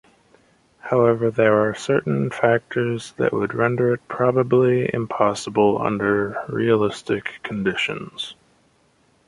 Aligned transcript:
However, 0.79 1.29
there 1.29 1.59
are 1.69 1.75
certain 1.75 2.31
factors 2.31 3.11
that 3.17 3.31
would 3.33 3.53
render 3.53 3.93
it 3.93 4.07
probably 4.07 4.89
impossible 4.91 5.79
under 5.79 6.43
realistic 6.49 7.35
conditions. 7.43 8.33